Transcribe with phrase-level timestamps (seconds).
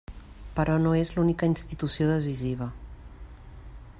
[0.59, 2.71] Però no és l'única institució decisiva.